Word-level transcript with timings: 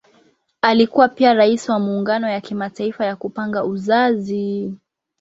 Alikuwa 0.61 1.07
pia 1.09 1.33
Rais 1.33 1.69
wa 1.69 1.79
Muungano 1.79 2.29
ya 2.29 2.41
Kimataifa 2.41 3.05
ya 3.05 3.15
Kupanga 3.15 3.63
Uzazi. 3.65 4.73